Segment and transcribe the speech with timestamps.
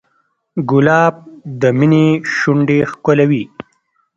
[0.69, 1.15] ګلاب
[1.61, 2.07] د مینې
[2.37, 3.43] شونډې ښکلوي.